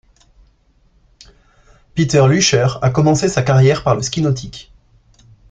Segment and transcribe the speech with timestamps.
[1.93, 4.73] Peter Lüscher a commencé sa carrière par le ski nautique.